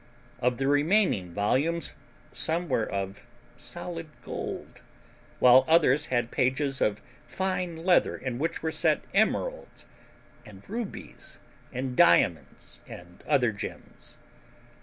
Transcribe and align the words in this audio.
Of 0.39 0.57
the 0.57 0.65
remaining 0.67 1.31
volumes 1.31 1.93
some 2.33 2.67
were 2.67 2.89
of 2.91 3.23
solid 3.55 4.09
gold, 4.23 4.81
while 5.37 5.63
others 5.67 6.07
had 6.07 6.31
pages 6.31 6.81
of 6.81 7.03
fine 7.27 7.85
leather 7.85 8.17
in 8.17 8.39
which 8.39 8.63
were 8.63 8.71
set 8.71 9.03
emeralds 9.13 9.85
and 10.43 10.67
rubies 10.67 11.39
and 11.71 11.95
diamonds 11.95 12.81
and 12.87 13.23
other 13.27 13.51
gems. 13.51 14.17